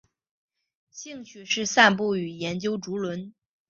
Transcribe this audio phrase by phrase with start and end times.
[0.89, 3.35] 兴趣是散步与研究竹轮。